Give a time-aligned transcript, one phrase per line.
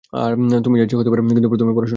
[0.65, 1.89] তুমি যা ইচ্ছে হতে পারো -কিন্তু প্রথমে, পড়াশোনা?